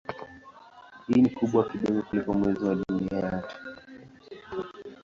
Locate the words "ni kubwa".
1.21-1.69